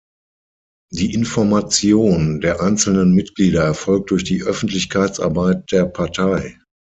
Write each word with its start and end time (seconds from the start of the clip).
Die 0.91 1.13
Information 1.13 2.41
der 2.41 2.59
einzelnen 2.59 3.11
Mitglieder 3.13 3.63
erfolgt 3.65 4.09
durch 4.09 4.23
die 4.23 4.41
Öffentlichkeitsarbeit 4.41 5.71
der 5.71 5.85
Partei. 5.85 6.57